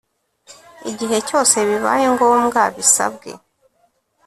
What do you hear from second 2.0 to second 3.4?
ngombwa bisabwe